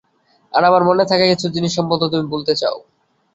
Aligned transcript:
আর 0.53 0.63
আমার 0.63 0.83
মনে 0.89 1.03
থাকা 1.05 1.25
কিছু 1.31 1.47
জিনিস 1.55 1.71
সম্ভবত 1.77 2.03
তুমি 2.11 2.25
ভুলতে 2.31 2.53
চাও। 2.61 2.77